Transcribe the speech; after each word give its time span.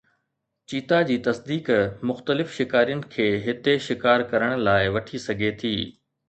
چيتا 0.71 0.99
جي 1.09 1.17
تصديق 1.27 1.69
مختلف 2.11 2.55
شڪارين 2.55 3.03
کي 3.17 3.29
هتي 3.45 3.77
شڪار 3.89 4.25
ڪرڻ 4.33 4.57
لاءِ 4.71 4.91
وٺي 4.97 5.23
سگهي 5.29 5.55
ٿي 5.63 5.75